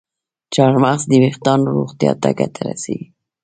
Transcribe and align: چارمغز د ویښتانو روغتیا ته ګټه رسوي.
چارمغز 0.53 1.01
د 1.07 1.11
ویښتانو 1.23 1.65
روغتیا 1.77 2.11
ته 2.21 2.29
ګټه 2.39 2.61
رسوي. 2.67 3.05